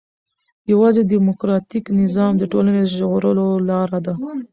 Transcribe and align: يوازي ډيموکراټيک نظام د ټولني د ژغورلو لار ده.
يوازي 0.71 1.01
ډيموکراټيک 1.11 1.85
نظام 2.01 2.33
د 2.37 2.43
ټولني 2.51 2.79
د 2.85 2.87
ژغورلو 2.95 3.47
لار 3.69 3.89
ده. 4.05 4.13